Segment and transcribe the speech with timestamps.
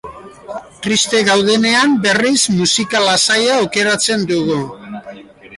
[0.85, 4.59] Triste gaudenean, berriz, musika lasaia aukeratzen dugu.